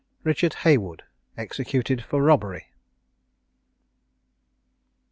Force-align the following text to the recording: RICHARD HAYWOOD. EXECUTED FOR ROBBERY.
RICHARD 0.23 0.53
HAYWOOD. 0.55 1.03
EXECUTED 1.37 2.03
FOR 2.03 2.23
ROBBERY. 2.23 2.71